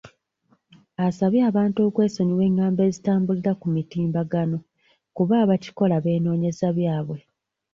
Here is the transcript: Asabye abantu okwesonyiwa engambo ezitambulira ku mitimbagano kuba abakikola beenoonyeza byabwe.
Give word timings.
Asabye 1.07 1.41
abantu 1.49 1.79
okwesonyiwa 1.87 2.43
engambo 2.49 2.79
ezitambulira 2.87 3.51
ku 3.61 3.67
mitimbagano 3.75 4.57
kuba 5.15 5.33
abakikola 5.43 5.95
beenoonyeza 6.03 6.67
byabwe. 6.77 7.19